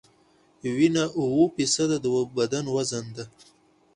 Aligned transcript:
وینه 0.77 1.03
اووه 1.19 1.45
فیصده 1.55 1.97
د 2.03 2.05
بدن 2.37 2.65
وزن 2.75 3.05
ده. 3.15 3.25